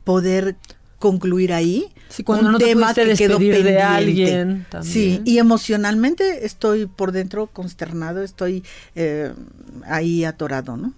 poder 0.04 0.56
concluir 1.00 1.54
ahí 1.54 1.88
Sí, 2.10 2.24
cuando 2.24 2.52
no 2.52 2.58
te 2.58 2.74
pudiste 2.74 3.06
despedir 3.38 3.64
de 3.64 3.82
alguien 3.82 4.66
también. 4.70 4.94
Sí, 4.94 5.22
y 5.26 5.38
emocionalmente 5.38 6.46
estoy 6.46 6.86
por 6.88 7.12
dentro 7.12 7.48
consternado, 7.48 8.24
estoy 8.24 8.64
eh, 8.96 9.32
ahí 9.86 10.24
atorado, 10.26 10.78
¿no? 10.78 10.94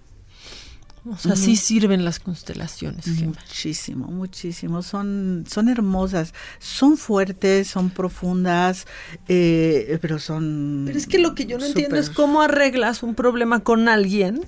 O 1.11 1.17
sea, 1.17 1.35
sí 1.35 1.55
sirven 1.55 2.03
las 2.05 2.19
constelaciones. 2.19 3.05
Gema. 3.05 3.33
Muchísimo, 3.33 4.07
muchísimo. 4.07 4.81
Son, 4.81 5.45
son 5.47 5.69
hermosas, 5.69 6.33
son 6.59 6.97
fuertes, 6.97 7.67
son 7.67 7.89
profundas, 7.89 8.87
eh, 9.27 9.97
pero 10.01 10.19
son. 10.19 10.83
Pero 10.85 10.97
es 10.97 11.07
que 11.07 11.19
lo 11.19 11.35
que 11.35 11.45
yo 11.45 11.57
no 11.57 11.65
entiendo 11.65 11.97
es 11.97 12.09
cómo 12.09 12.41
arreglas 12.41 13.03
un 13.03 13.15
problema 13.15 13.61
con 13.61 13.87
alguien 13.87 14.41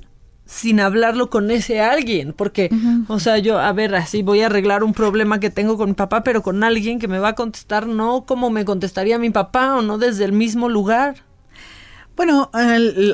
sin 0.50 0.80
hablarlo 0.80 1.30
con 1.30 1.52
ese 1.52 1.80
alguien. 1.80 2.34
Porque, 2.34 2.70
o 3.08 3.20
sea, 3.20 3.38
yo, 3.38 3.60
a 3.60 3.72
ver, 3.72 3.94
así 3.96 4.24
voy 4.24 4.42
a 4.42 4.48
arreglar 4.48 4.84
un 4.84 4.94
problema 4.94 5.40
que 5.40 5.52
tengo 5.52 5.78
con 5.78 5.90
mi 5.90 5.96
papá, 5.96 6.24
pero 6.24 6.42
con 6.42 6.64
alguien 6.64 7.00
que 7.00 7.08
me 7.08 7.20
va 7.20 7.30
a 7.30 7.36
contestar 7.36 7.88
no 7.88 8.26
como 8.26 8.50
me 8.50 8.66
contestaría 8.66 9.20
mi 9.20 9.30
papá 9.30 9.76
o 9.76 9.82
no 9.82 9.98
desde 9.98 10.26
el 10.26 10.32
mismo 10.32 10.68
lugar. 10.68 11.24
Bueno, 12.20 12.50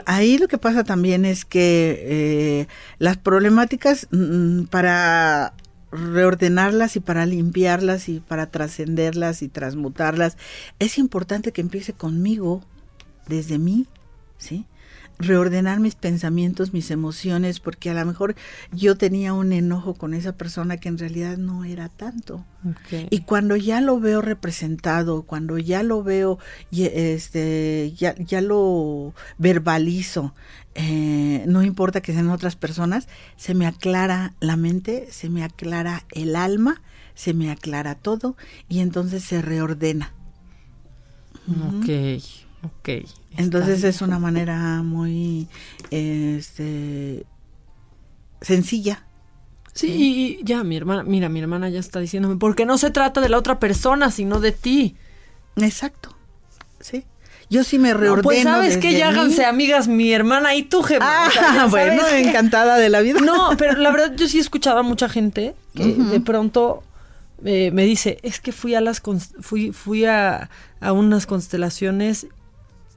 ahí 0.07 0.39
lo 0.39 0.47
que 0.47 0.57
pasa 0.57 0.83
también 0.83 1.25
es 1.25 1.45
que 1.45 1.99
eh, 2.01 2.67
las 2.97 3.17
problemáticas 3.17 4.07
mm, 4.09 4.63
para 4.63 5.53
reordenarlas 5.91 6.95
y 6.95 7.01
para 7.01 7.27
limpiarlas 7.27 8.09
y 8.09 8.19
para 8.19 8.47
trascenderlas 8.47 9.43
y 9.43 9.47
transmutarlas, 9.47 10.37
es 10.79 10.97
importante 10.97 11.51
que 11.51 11.61
empiece 11.61 11.93
conmigo, 11.93 12.63
desde 13.27 13.59
mí, 13.59 13.85
¿sí? 14.37 14.65
reordenar 15.17 15.79
mis 15.79 15.95
pensamientos, 15.95 16.73
mis 16.73 16.91
emociones, 16.91 17.59
porque 17.59 17.89
a 17.89 17.93
lo 17.93 18.05
mejor 18.05 18.35
yo 18.71 18.97
tenía 18.97 19.33
un 19.33 19.53
enojo 19.53 19.93
con 19.93 20.13
esa 20.13 20.33
persona 20.33 20.77
que 20.77 20.89
en 20.89 20.97
realidad 20.97 21.37
no 21.37 21.63
era 21.63 21.89
tanto. 21.89 22.43
Y 23.11 23.21
cuando 23.21 23.55
ya 23.55 23.79
lo 23.79 23.99
veo 23.99 24.21
representado, 24.21 25.21
cuando 25.21 25.57
ya 25.57 25.83
lo 25.83 26.03
veo, 26.03 26.39
este, 26.71 27.93
ya, 27.95 28.15
ya 28.15 28.41
lo 28.41 29.13
verbalizo, 29.37 30.33
eh, 30.73 31.43
no 31.47 31.63
importa 31.63 32.01
que 32.01 32.11
sean 32.11 32.29
otras 32.29 32.55
personas, 32.55 33.07
se 33.37 33.53
me 33.53 33.67
aclara 33.67 34.33
la 34.39 34.57
mente, 34.57 35.07
se 35.11 35.29
me 35.29 35.43
aclara 35.43 36.05
el 36.11 36.35
alma, 36.35 36.81
se 37.13 37.33
me 37.33 37.51
aclara 37.51 37.95
todo 37.95 38.35
y 38.67 38.79
entonces 38.79 39.23
se 39.23 39.41
reordena. 39.41 40.11
Ok, 41.47 41.87
ok. 42.63 42.89
Entonces 43.37 43.83
es 43.83 44.01
una 44.01 44.17
manera 44.19 44.81
muy 44.83 45.47
este, 45.91 47.25
sencilla. 48.41 49.03
Sí, 49.73 50.37
y 50.39 50.43
ya, 50.45 50.63
mi 50.63 50.77
hermana, 50.77 51.03
mira, 51.03 51.27
mi 51.27 51.41
hermana 51.41 51.67
ya 51.69 51.79
está 51.79 51.99
diciéndome, 51.99 52.37
porque 52.37 52.65
no 52.65 52.77
se 52.77 52.91
trata 52.91 53.19
de 53.19 53.27
la 53.27 53.37
otra 53.37 53.59
persona, 53.59 54.09
sino 54.09 54.39
de 54.39 54.53
ti. 54.53 54.95
Exacto. 55.57 56.15
Sí. 56.79 57.03
Yo 57.49 57.63
sí 57.63 57.77
me 57.77 57.89
No, 57.91 57.97
reordeno. 57.97 58.23
pues 58.23 58.43
sabes 58.43 58.77
que 58.77 58.93
ya 58.97 59.09
háganse 59.09 59.45
amigas 59.45 59.87
mi 59.87 60.11
hermana 60.13 60.55
y 60.55 60.63
tú, 60.63 60.81
Gemma. 60.81 61.05
Ah, 61.07 61.27
O 61.27 61.31
sea, 61.31 61.53
ya 61.55 61.65
bueno, 61.67 62.03
que- 62.09 62.21
encantada 62.21 62.77
de 62.77 62.89
la 62.89 63.01
vida. 63.01 63.19
No, 63.25 63.49
pero 63.57 63.73
la 63.77 63.91
verdad 63.91 64.13
yo 64.15 64.27
sí 64.27 64.39
escuchaba 64.39 64.79
a 64.79 64.83
mucha 64.83 65.09
gente 65.09 65.55
que 65.75 65.93
de 65.93 66.19
pronto 66.21 66.81
eh, 67.43 67.69
me 67.71 67.83
dice, 67.83 68.17
es 68.23 68.39
que 68.39 68.51
fui 68.53 68.75
a 68.75 68.81
las 68.81 69.01
fui 69.41 69.71
fui 69.73 70.05
a, 70.05 70.49
a 70.79 70.91
unas 70.93 71.25
constelaciones 71.27 72.27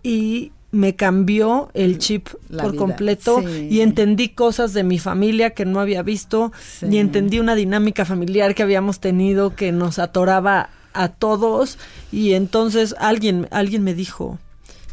y 0.02 0.52
me 0.70 0.94
cambió 0.94 1.70
el 1.72 1.96
chip 1.98 2.28
La 2.50 2.62
por 2.62 2.72
vida, 2.72 2.78
completo 2.80 3.40
sí. 3.40 3.68
y 3.70 3.80
entendí 3.80 4.28
cosas 4.28 4.74
de 4.74 4.84
mi 4.84 4.98
familia 4.98 5.50
que 5.50 5.64
no 5.64 5.80
había 5.80 6.02
visto 6.02 6.52
Sí. 6.78 6.86
y 6.90 6.98
entendí 6.98 7.38
una 7.40 7.54
dinámica 7.54 8.04
familiar 8.04 8.54
que 8.54 8.62
habíamos 8.62 9.00
tenido 9.00 9.56
que 9.56 9.72
nos 9.72 9.98
atoraba 9.98 10.68
a 10.92 11.08
todos 11.08 11.78
y 12.12 12.32
entonces 12.34 12.94
alguien 12.98 13.48
alguien 13.50 13.82
me 13.82 13.94
dijo 13.94 14.38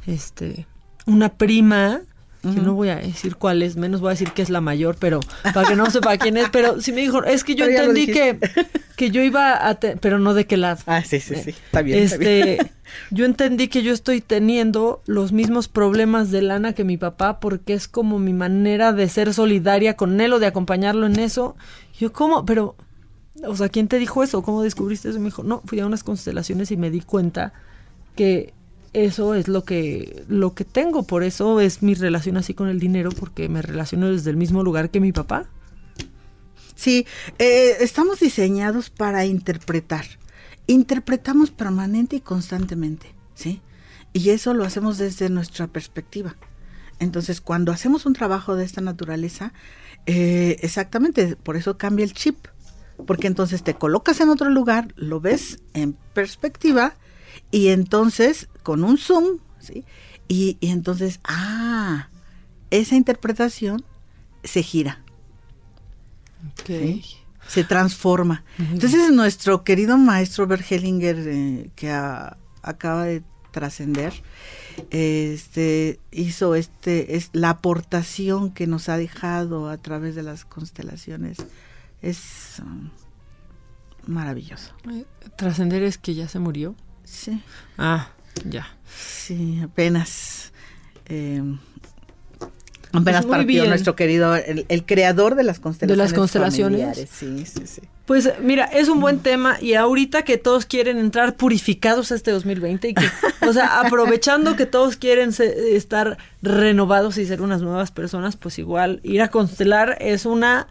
este 0.07 0.65
una 1.05 1.29
prima 1.33 2.01
que 2.53 2.61
no 2.61 2.73
voy 2.73 2.89
a 2.89 2.97
decir 2.97 3.35
cuál 3.35 3.61
es, 3.63 3.75
menos 3.75 4.01
voy 4.01 4.09
a 4.09 4.11
decir 4.11 4.31
que 4.31 4.41
es 4.41 4.49
la 4.49 4.61
mayor, 4.61 4.97
pero 4.99 5.19
para 5.53 5.67
que 5.67 5.75
no 5.75 5.89
sepa 5.89 6.17
quién 6.17 6.37
es, 6.37 6.49
pero 6.49 6.79
sí 6.81 6.91
me 6.91 7.01
dijo, 7.01 7.23
es 7.23 7.43
que 7.43 7.55
yo 7.55 7.65
Pero 7.65 7.79
entendí 7.79 8.07
que, 8.07 8.39
que 8.95 9.09
yo 9.11 9.21
iba 9.23 9.67
a, 9.67 9.75
te- 9.75 9.97
pero 9.97 10.19
no 10.19 10.33
de 10.33 10.45
qué 10.45 10.57
lado. 10.57 10.81
Ah, 10.85 11.03
sí, 11.03 11.19
sí, 11.19 11.35
sí. 11.35 11.49
Está 11.51 11.81
bien. 11.81 11.99
está 11.99 12.15
Este, 12.15 12.43
bien. 12.43 12.71
yo 13.11 13.25
entendí 13.25 13.67
que 13.67 13.83
yo 13.83 13.93
estoy 13.93 14.21
teniendo 14.21 15.01
los 15.05 15.31
mismos 15.31 15.67
problemas 15.67 16.31
de 16.31 16.41
lana 16.41 16.73
que 16.73 16.83
mi 16.83 16.97
papá 16.97 17.39
porque 17.39 17.73
es 17.73 17.87
como 17.87 18.19
mi 18.19 18.33
manera 18.33 18.93
de 18.93 19.07
ser 19.09 19.33
solidaria 19.33 19.95
con 19.95 20.19
él 20.21 20.33
o 20.33 20.39
de 20.39 20.47
acompañarlo 20.47 21.05
en 21.05 21.19
eso. 21.19 21.55
Yo, 21.99 22.11
¿cómo? 22.13 22.45
Pero, 22.45 22.75
o 23.47 23.55
sea, 23.55 23.69
¿quién 23.69 23.87
te 23.87 23.99
dijo 23.99 24.23
eso? 24.23 24.41
¿Cómo 24.43 24.61
descubriste 24.63 25.09
eso? 25.09 25.19
Me 25.19 25.25
dijo, 25.25 25.43
no, 25.43 25.61
fui 25.65 25.79
a 25.79 25.85
unas 25.85 26.03
constelaciones 26.03 26.71
y 26.71 26.77
me 26.77 26.89
di 26.89 27.01
cuenta 27.01 27.53
que 28.15 28.53
eso 28.95 29.35
es 29.35 29.49
lo 29.49 29.65
que, 29.65 30.23
lo 30.29 30.53
que 30.53 30.63
tengo. 30.63 31.03
Por 31.03 31.23
eso 31.23 31.59
es 31.59 31.83
mi 31.83 31.95
relación 31.95 32.37
así 32.37 32.53
con 32.53 32.69
el 32.69 32.79
dinero 32.79 33.11
porque 33.11 33.49
me 33.49 33.61
relaciono 33.61 34.09
desde 34.09 34.29
el 34.29 34.37
mismo 34.37 34.63
lugar 34.63 34.89
que 34.89 35.01
mi 35.01 35.11
papá. 35.11 35.47
Sí, 36.75 37.05
eh, 37.37 37.75
estamos 37.81 38.21
diseñados 38.21 38.89
para 38.89 39.25
interpretar. 39.25 40.05
Interpretamos 40.67 41.51
permanente 41.51 42.15
y 42.15 42.21
constantemente, 42.21 43.13
¿sí? 43.33 43.61
Y 44.13 44.29
eso 44.29 44.53
lo 44.53 44.63
hacemos 44.63 44.97
desde 44.97 45.29
nuestra 45.29 45.67
perspectiva. 45.67 46.37
Entonces, 46.99 47.41
cuando 47.41 47.73
hacemos 47.73 48.05
un 48.05 48.13
trabajo 48.13 48.55
de 48.55 48.63
esta 48.63 48.79
naturaleza, 48.79 49.51
eh, 50.05 50.55
exactamente, 50.61 51.35
por 51.35 51.57
eso 51.57 51.77
cambia 51.77 52.05
el 52.05 52.13
chip. 52.13 52.47
Porque 53.05 53.27
entonces 53.27 53.61
te 53.61 53.73
colocas 53.73 54.21
en 54.21 54.29
otro 54.29 54.49
lugar, 54.49 54.93
lo 54.95 55.19
ves 55.19 55.59
en 55.73 55.97
perspectiva 56.13 56.95
y 57.51 57.67
entonces 57.69 58.47
con 58.63 58.83
un 58.83 58.97
zoom, 58.97 59.39
¿sí? 59.59 59.83
Y, 60.27 60.57
y 60.59 60.69
entonces, 60.69 61.19
ah, 61.23 62.09
esa 62.71 62.95
interpretación 62.95 63.83
se 64.43 64.63
gira. 64.63 65.01
Okay. 66.61 67.03
se 67.47 67.63
transforma. 67.63 68.43
Entonces 68.57 69.11
nuestro 69.11 69.63
querido 69.63 69.97
maestro 69.97 70.47
Bert 70.47 70.65
Hellinger, 70.71 71.17
eh, 71.27 71.69
que 71.75 71.91
a- 71.91 72.37
acaba 72.61 73.05
de 73.05 73.23
trascender, 73.51 74.13
este 74.91 75.99
hizo 76.11 76.55
este 76.55 77.15
es 77.15 77.29
la 77.33 77.49
aportación 77.51 78.51
que 78.51 78.67
nos 78.67 78.89
ha 78.89 78.97
dejado 78.97 79.69
a 79.69 79.77
través 79.77 80.15
de 80.15 80.23
las 80.23 80.43
constelaciones 80.45 81.37
es 82.01 82.61
um, 82.63 82.89
maravilloso. 84.05 84.73
Eh, 84.91 85.05
Trascender 85.37 85.81
es 85.83 85.97
que 85.97 86.13
ya 86.13 86.27
se 86.27 86.39
murió. 86.39 86.75
Sí, 87.05 87.41
Ah, 87.77 88.09
ya. 88.50 88.67
sí, 88.97 89.62
apenas 89.63 90.51
eh, 91.07 91.41
Apenas 92.93 93.25
Pues 93.25 93.38
partió 93.39 93.65
nuestro 93.67 93.93
querido, 93.97 94.35
el, 94.35 94.65
el 94.69 94.85
creador 94.85 95.35
de 95.35 95.43
las 95.43 95.59
constelaciones. 95.59 95.97
De 95.97 96.03
las 96.03 96.13
constelaciones. 96.17 96.79
familiares. 96.81 97.09
Sí, 97.12 97.45
sí, 97.45 97.67
sí. 97.67 97.81
Pues 98.05 98.31
mira, 98.41 98.65
es 98.65 98.88
un 98.88 99.01
buen 99.01 99.19
tema 99.19 99.57
y 99.59 99.74
ahorita 99.74 100.21
que 100.21 100.38
todos 100.38 100.65
quieren 100.65 100.97
entrar 100.97 101.35
purificados 101.35 102.13
a 102.13 102.15
este 102.15 102.31
2020 102.31 102.88
y 102.89 102.93
que, 102.93 103.05
o 103.45 103.51
sea, 103.51 103.81
aprovechando 103.85 104.55
que 104.55 104.65
todos 104.65 104.95
quieren 104.95 105.33
se- 105.33 105.75
estar 105.75 106.17
renovados 106.41 107.17
y 107.17 107.25
ser 107.25 107.41
unas 107.41 107.62
nuevas 107.62 107.91
personas, 107.91 108.38
pues 108.38 108.59
igual 108.59 109.01
ir 109.03 109.21
a 109.21 109.27
constelar 109.27 109.97
es 110.00 110.25
una 110.25 110.67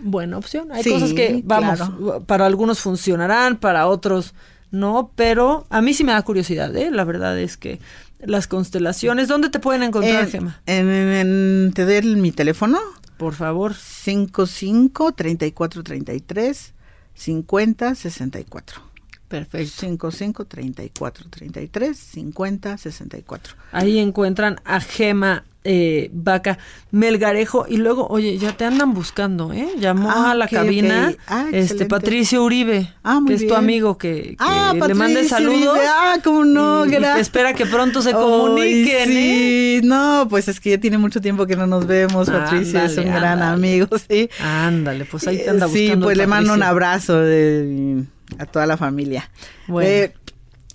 buena 0.00 0.38
opción. 0.38 0.72
Hay 0.72 0.82
Sí, 0.82 0.90
cosas 0.90 1.12
que, 1.12 1.42
vamos, 1.44 1.76
claro. 1.76 2.24
para 2.26 2.46
algunos 2.46 2.80
funcionarán, 2.80 3.56
para 3.56 3.86
otros 3.86 4.34
no, 4.72 5.12
pero 5.14 5.66
a 5.70 5.80
mí 5.80 5.94
sí 5.94 6.02
me 6.02 6.10
da 6.12 6.22
curiosidad, 6.22 6.74
¿eh? 6.76 6.90
La 6.90 7.04
verdad 7.04 7.38
es 7.38 7.56
que 7.56 7.78
las 8.18 8.46
constelaciones, 8.48 9.28
¿dónde 9.28 9.48
te 9.50 9.60
pueden 9.60 9.82
encontrar, 9.84 10.24
En- 10.24 10.30
Gema? 10.30 10.60
en- 10.66 11.70
te 11.74 11.84
doy 11.84 11.94
el- 11.94 12.16
mi 12.16 12.32
teléfono. 12.32 12.78
Por 13.16 13.34
favor. 13.34 13.74
55 13.74 15.12
34 15.12 15.82
33 15.82 16.74
50 17.14 17.94
64. 17.94 18.82
Perfecto. 19.28 19.80
55 19.80 20.44
34 20.46 21.26
33 21.30 21.96
50 21.96 22.76
64. 22.78 23.54
Ahí 23.72 23.98
encuentran 23.98 24.60
a 24.64 24.80
Gema 24.80 25.44
eh, 25.64 26.10
Vaca 26.12 26.58
Melgarejo 26.90 27.66
y 27.68 27.76
luego, 27.76 28.06
oye, 28.08 28.36
ya 28.38 28.52
te 28.56 28.64
andan 28.64 28.92
buscando, 28.94 29.52
¿eh? 29.52 29.68
Llamó 29.78 30.10
Ah, 30.10 30.32
a 30.32 30.34
la 30.34 30.48
cabina. 30.48 31.14
Ah, 31.26 31.44
este 31.46 31.58
excelente. 31.60 31.86
Patricio 31.86 32.42
Uribe, 32.44 32.92
Ah, 33.04 33.20
que 33.26 33.34
es 33.34 33.46
tu 33.46 33.54
amigo 33.54 33.96
que, 33.96 34.36
que 34.36 34.88
le 34.88 34.94
mande 34.94 35.28
saludos. 35.28 35.74
Uribe. 35.76 35.86
Ah, 35.88 36.18
cómo 36.22 36.44
no, 36.44 36.84
y, 36.84 36.88
y 36.88 36.90
que 36.92 36.98
gracias. 36.98 37.20
espera 37.20 37.54
que 37.54 37.66
pronto 37.66 38.02
se 38.02 38.12
comuniquen, 38.12 39.10
¿eh? 39.10 39.80
sí. 39.80 39.86
No, 39.86 40.26
pues 40.28 40.48
es 40.48 40.60
que 40.60 40.70
ya 40.70 40.78
tiene 40.78 40.98
mucho 40.98 41.20
tiempo 41.20 41.46
que 41.46 41.56
no 41.56 41.66
nos 41.66 41.86
vemos, 41.86 42.28
Patricio, 42.28 42.80
es 42.82 42.96
un 42.98 43.04
gran 43.06 43.40
ándale. 43.42 43.52
amigo, 43.54 43.86
sí. 44.08 44.28
Ándale, 44.42 45.04
pues 45.04 45.26
ahí 45.26 45.38
te 45.38 45.50
anda 45.50 45.68
Sí, 45.68 45.82
buscando. 45.84 46.06
pues 46.06 46.16
le 46.18 46.26
mando 46.26 46.52
un 46.54 46.62
abrazo 46.62 47.18
de- 47.20 48.04
a 48.38 48.46
toda 48.46 48.66
la 48.66 48.76
familia. 48.76 49.30
Bueno. 49.68 49.88
Eh, 49.88 50.14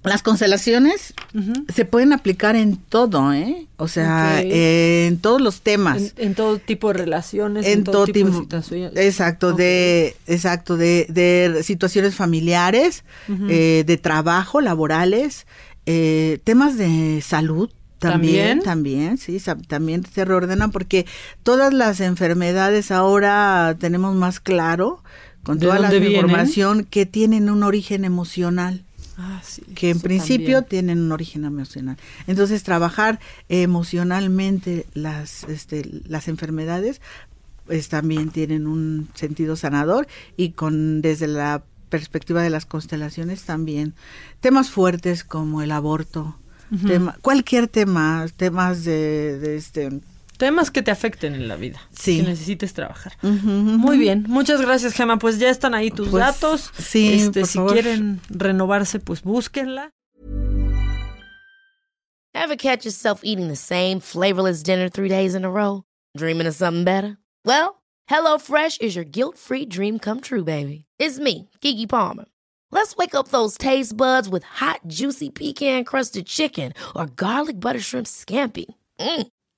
las 0.04 0.24
constelaciones 0.24 1.14
se 1.74 1.86
pueden 1.86 2.14
aplicar 2.14 2.56
en 2.56 2.78
todo, 2.78 3.34
¿eh? 3.34 3.68
O 3.78 3.88
sea, 3.88 4.42
eh, 4.42 5.08
en 5.08 5.18
todos 5.20 5.42
los 5.42 5.62
temas. 5.62 6.14
En, 6.18 6.28
en 6.28 6.36
todo 6.36 6.58
tipo 6.60 6.88
de 6.90 6.94
relaciones, 6.94 7.66
en 7.66 7.84
todo 7.84 8.06
tipo 8.06 8.30
de 8.30 8.38
situaciones. 8.38 8.98
exacto 8.98 9.54
de 9.54 10.16
exacto 10.28 10.78
de, 10.78 11.06
de 11.10 11.62
situaciones 11.64 12.16
familiares 12.16 13.04
eh, 13.50 13.84
de 13.86 13.98
trabajo 13.98 14.62
laborales 14.62 15.46
eh, 15.86 16.40
temas 16.44 16.78
de 16.78 17.22
salud 17.26 17.70
¿También? 18.00 18.60
también 18.60 19.18
también 19.18 19.18
sí 19.18 19.42
también 19.68 20.06
se 20.06 20.24
reordenan 20.24 20.72
porque 20.72 21.06
todas 21.44 21.74
las 21.74 22.00
enfermedades 22.00 22.92
ahora 22.92 23.76
tenemos 23.80 24.16
más 24.16 24.40
claro 24.40 25.04
con 25.44 25.58
¿De 25.58 25.66
toda 25.66 25.80
la 25.80 25.96
información 25.96 26.84
que 26.84 27.06
tienen 27.06 27.50
un 27.50 27.64
origen 27.64 28.06
emocional 28.06 28.84
Ah, 29.20 29.42
sí, 29.44 29.64
que 29.74 29.90
en 29.90 30.00
principio 30.00 30.58
también. 30.62 30.70
tienen 30.70 31.00
un 31.00 31.12
origen 31.12 31.44
emocional. 31.44 31.98
Entonces, 32.28 32.62
trabajar 32.64 33.20
emocionalmente 33.50 34.86
las, 34.94 35.44
este, 35.46 35.90
las 36.08 36.28
enfermedades, 36.28 37.02
pues 37.66 37.90
también 37.90 38.30
tienen 38.30 38.68
un 38.68 39.10
sentido 39.16 39.56
sanador 39.56 40.08
y 40.36 40.52
con 40.52 41.02
desde 41.02 41.28
la 41.28 41.64
perspectiva 41.90 42.42
de 42.42 42.50
las 42.50 42.66
constelaciones 42.66 43.44
también 43.44 43.94
temas 44.42 44.70
fuertes 44.70 45.24
como 45.24 45.62
el 45.62 45.72
aborto, 45.72 46.38
tema- 46.86 47.18
cualquier 47.22 47.68
tema, 47.70 48.26
temas 48.36 48.84
de, 48.84 49.40
de 49.40 49.56
este 49.56 50.00
Temas 50.38 50.70
que 50.72 50.82
te 50.84 50.92
afecten 50.92 51.34
en 51.34 51.48
la 51.48 51.56
vida. 51.56 51.80
Sí. 51.98 52.18
Que 52.18 52.30
necesites 52.30 52.74
trabajar. 52.74 53.14
Ujú, 53.24 53.34
ujú. 53.36 53.48
Muy 53.78 53.98
bien, 53.98 54.26
muchas 54.28 54.62
gracias 54.62 54.94
Gema. 54.94 55.18
Pues 55.18 55.40
ya 55.40 55.50
están 55.50 55.74
ahí 55.74 55.90
tus 55.90 56.10
Pues, 56.10 56.24
datos. 56.24 56.72
sí, 56.78 57.14
este, 57.14 57.40
por 57.42 57.50
si 57.50 57.58
favor. 57.58 57.74
quieren 57.74 58.22
renovarse, 58.30 59.00
pues 59.00 59.24
búsquenla. 59.24 59.90
Ever 62.34 62.56
catch 62.56 62.86
yourself 62.86 63.22
eating 63.24 63.48
the 63.48 63.56
same 63.56 64.00
flavorless 64.00 64.62
dinner 64.64 64.90
three 64.90 65.10
days 65.10 65.34
in 65.34 65.44
a 65.44 65.50
row? 65.50 65.84
Dreaming 66.16 66.48
of 66.48 66.56
something 66.56 66.84
better? 66.84 67.18
Well, 67.44 67.82
HelloFresh 68.10 68.80
is 68.80 68.96
your 68.96 69.06
guilt 69.06 69.38
free 69.38 69.66
dream 69.66 69.98
come 69.98 70.22
true, 70.22 70.44
baby. 70.44 70.86
It's 71.00 71.18
me, 71.20 71.50
Kiki 71.62 71.88
Palmer. 71.88 72.26
Let's 72.72 72.96
wake 72.96 73.16
up 73.16 73.30
those 73.30 73.58
taste 73.58 73.98
buds 73.98 74.30
with 74.30 74.44
hot, 74.44 74.82
juicy 74.86 75.30
pecan 75.32 75.84
crusted 75.84 76.28
chicken 76.28 76.74
or 76.96 77.08
garlic 77.08 77.60
butter 77.60 77.80
shrimp 77.80 78.06
scampi. 78.08 78.66
Mm. 79.00 79.28